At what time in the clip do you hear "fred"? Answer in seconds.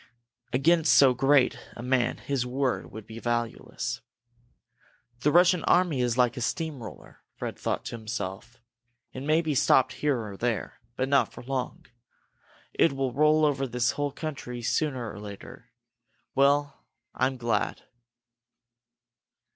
7.35-7.55